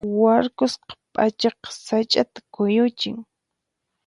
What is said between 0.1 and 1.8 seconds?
Warkusqa p'achaqa